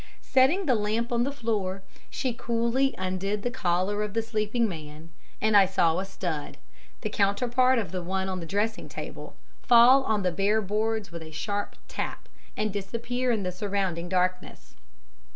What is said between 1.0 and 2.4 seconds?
on the floor, she